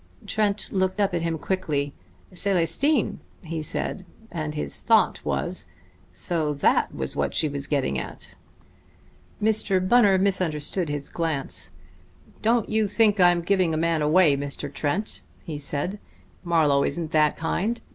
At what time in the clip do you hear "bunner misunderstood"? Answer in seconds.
9.87-10.89